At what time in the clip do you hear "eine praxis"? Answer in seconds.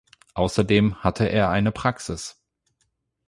1.51-2.41